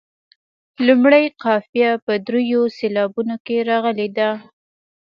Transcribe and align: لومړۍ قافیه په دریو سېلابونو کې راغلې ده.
لومړۍ 0.87 1.25
قافیه 1.43 1.91
په 2.05 2.13
دریو 2.25 2.61
سېلابونو 2.77 3.35
کې 3.45 3.57
راغلې 3.69 4.07
ده. 4.17 4.29